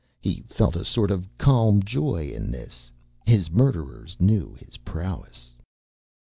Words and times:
He 0.19 0.43
felt 0.49 0.75
a 0.75 0.83
sort 0.83 1.11
of 1.11 1.29
calm 1.37 1.83
joy 1.83 2.31
in 2.33 2.49
this. 2.49 2.89
His 3.27 3.51
murderers 3.51 4.17
knew 4.19 4.55
his 4.55 4.77
prowess. 4.77 5.51